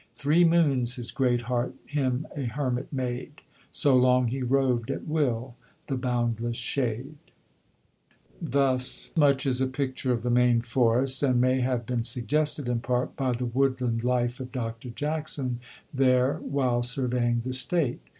Three 0.15 0.43
moons 0.43 0.95
his 0.95 1.11
great 1.11 1.41
heart 1.41 1.75
him 1.85 2.25
a 2.35 2.45
hermit 2.45 2.91
made, 2.91 3.41
So 3.71 3.95
long 3.95 4.29
he 4.29 4.41
roved 4.41 4.89
at 4.89 5.05
will 5.05 5.53
the 5.85 5.95
boundless 5.95 6.57
shade." 6.57 7.17
Thus 8.41 9.13
much 9.15 9.45
is 9.45 9.61
a 9.61 9.67
picture 9.67 10.11
of 10.11 10.23
the 10.23 10.31
Maine 10.31 10.61
forests, 10.61 11.21
and 11.21 11.39
may 11.39 11.59
have 11.61 11.85
been 11.85 12.01
suggested 12.01 12.67
in 12.67 12.79
part 12.79 13.15
by 13.15 13.33
the 13.33 13.45
woodland 13.45 14.03
life 14.03 14.39
of 14.39 14.51
Dr. 14.51 14.89
Jackson 14.89 15.59
there 15.93 16.37
while 16.41 16.81
surveying 16.81 17.43
the 17.45 17.53
State. 17.53 18.01